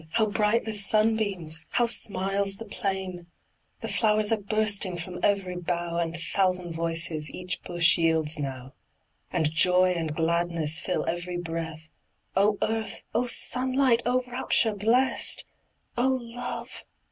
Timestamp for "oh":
12.35-12.57, 13.13-13.27, 14.03-14.23, 15.95-16.17